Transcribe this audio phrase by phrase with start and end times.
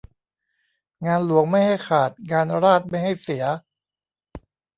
[1.05, 3.45] งานหลวงไม่ให้ขาด งานราษฎร์ไม่ให้เสีย